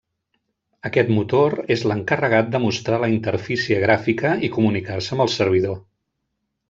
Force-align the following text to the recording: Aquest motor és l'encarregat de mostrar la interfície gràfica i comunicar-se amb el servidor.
Aquest 0.89 1.09
motor 1.17 1.55
és 1.75 1.83
l'encarregat 1.91 2.49
de 2.55 2.61
mostrar 2.63 2.99
la 3.03 3.11
interfície 3.17 3.79
gràfica 3.85 4.33
i 4.49 4.51
comunicar-se 4.57 5.15
amb 5.17 5.27
el 5.27 5.35
servidor. 5.35 5.79